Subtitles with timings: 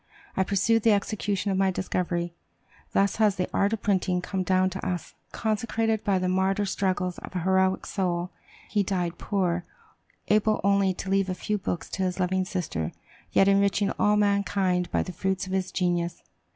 [0.35, 2.33] I pursued the execution of my discovery.'"
[2.91, 7.19] Thus has the art of printing come down to us consecrated by the martyr struggles
[7.19, 8.31] of a heroic soul.
[8.67, 9.63] He died poor,
[10.27, 12.93] able only to leave a few books to his loving sister,
[13.31, 16.23] yet enriching all mankind by the fruits of his genius.